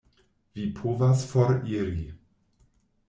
Vi 0.59 0.63
povas 0.79 1.21
foriri. 1.33 2.03